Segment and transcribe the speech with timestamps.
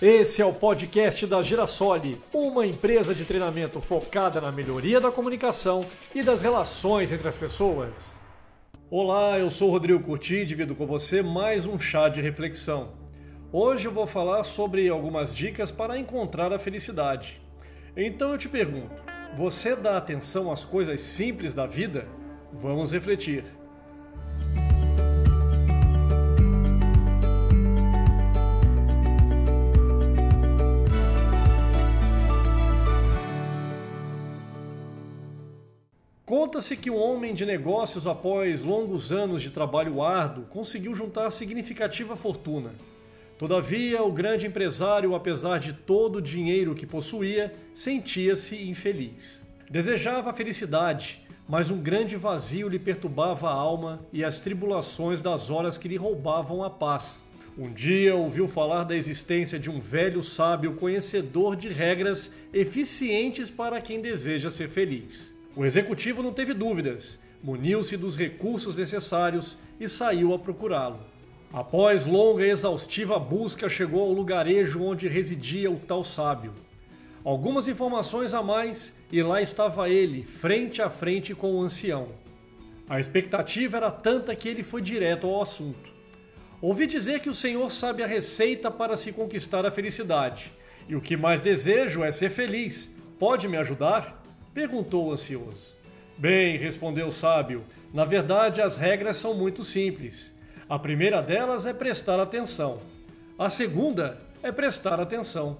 [0.00, 5.84] Esse é o podcast da Girasole, uma empresa de treinamento focada na melhoria da comunicação
[6.14, 8.14] e das relações entre as pessoas.
[8.88, 12.92] Olá, eu sou Rodrigo Curti e divido com você mais um chá de reflexão.
[13.52, 17.42] Hoje eu vou falar sobre algumas dicas para encontrar a felicidade.
[17.96, 19.02] Então eu te pergunto:
[19.34, 22.06] você dá atenção às coisas simples da vida?
[22.52, 23.44] Vamos refletir.
[36.48, 42.16] Conta-se que um homem de negócios, após longos anos de trabalho árduo, conseguiu juntar significativa
[42.16, 42.70] fortuna.
[43.36, 49.46] Todavia, o grande empresário, apesar de todo o dinheiro que possuía, sentia-se infeliz.
[49.70, 55.76] Desejava felicidade, mas um grande vazio lhe perturbava a alma e as tribulações das horas
[55.76, 57.22] que lhe roubavam a paz.
[57.58, 63.82] Um dia ouviu falar da existência de um velho sábio conhecedor de regras eficientes para
[63.82, 65.36] quem deseja ser feliz.
[65.58, 71.00] O executivo não teve dúvidas, muniu-se dos recursos necessários e saiu a procurá-lo.
[71.52, 76.54] Após longa e exaustiva busca, chegou ao lugarejo onde residia o tal sábio.
[77.24, 82.10] Algumas informações a mais e lá estava ele, frente a frente com o ancião.
[82.88, 85.90] A expectativa era tanta que ele foi direto ao assunto.
[86.62, 90.52] Ouvi dizer que o Senhor sabe a receita para se conquistar a felicidade,
[90.88, 92.94] e o que mais desejo é ser feliz.
[93.18, 94.22] Pode me ajudar?
[94.58, 95.72] Perguntou o ansioso.
[96.16, 97.62] Bem, respondeu o sábio,
[97.94, 100.36] na verdade as regras são muito simples.
[100.68, 102.80] A primeira delas é prestar atenção.
[103.38, 105.58] A segunda é prestar atenção.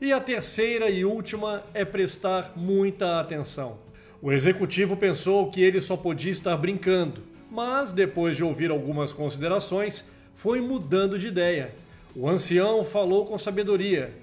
[0.00, 3.76] E a terceira e última é prestar muita atenção.
[4.22, 10.02] O executivo pensou que ele só podia estar brincando, mas depois de ouvir algumas considerações,
[10.34, 11.74] foi mudando de ideia.
[12.16, 14.14] O ancião falou com sabedoria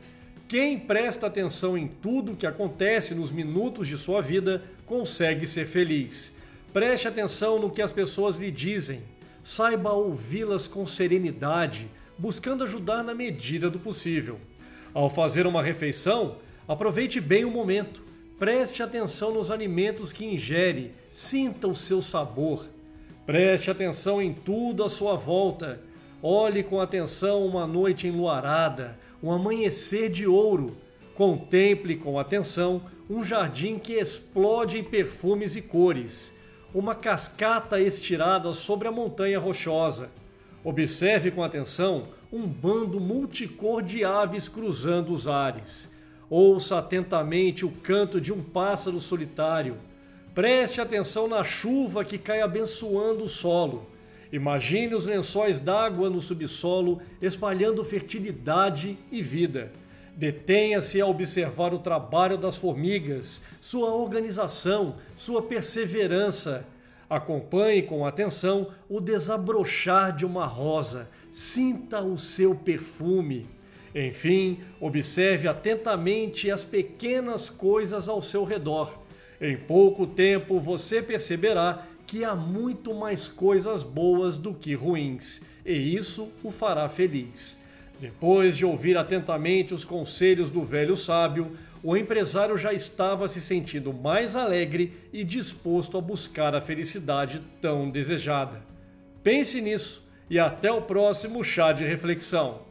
[0.47, 6.33] quem presta atenção em tudo que acontece nos minutos de sua vida consegue ser feliz.
[6.71, 9.01] Preste atenção no que as pessoas lhe dizem.
[9.43, 14.39] Saiba ouvi-las com serenidade, buscando ajudar na medida do possível.
[14.93, 16.37] Ao fazer uma refeição,
[16.67, 18.01] aproveite bem o momento.
[18.39, 22.67] Preste atenção nos alimentos que ingere, sinta o seu sabor.
[23.25, 25.81] Preste atenção em tudo à sua volta.
[26.21, 30.75] Olhe com atenção uma noite enluarada, um amanhecer de ouro.
[31.13, 36.35] Contemple com atenção um jardim que explode em perfumes e cores,
[36.73, 40.09] uma cascata estirada sobre a montanha rochosa.
[40.63, 45.89] Observe com atenção um bando multicor de aves cruzando os ares.
[46.29, 49.77] Ouça atentamente o canto de um pássaro solitário.
[50.33, 53.87] Preste atenção na chuva que cai abençoando o solo
[54.31, 59.71] Imagine os lençóis d'água no subsolo espalhando fertilidade e vida.
[60.15, 66.65] Detenha-se a observar o trabalho das formigas, sua organização, sua perseverança.
[67.09, 73.45] Acompanhe com atenção o desabrochar de uma rosa, sinta o seu perfume.
[73.95, 78.99] Enfim, observe atentamente as pequenas coisas ao seu redor.
[79.39, 85.73] Em pouco tempo você perceberá que há muito mais coisas boas do que ruins, e
[85.73, 87.59] isso o fará feliz.
[87.99, 91.51] Depois de ouvir atentamente os conselhos do velho sábio,
[91.83, 97.89] o empresário já estava se sentindo mais alegre e disposto a buscar a felicidade tão
[97.89, 98.61] desejada.
[99.21, 102.61] Pense nisso e até o próximo chá de reflexão.